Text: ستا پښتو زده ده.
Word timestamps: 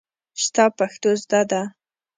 ستا 0.43 0.65
پښتو 0.77 1.09
زده 1.21 1.41
ده. 1.51 1.61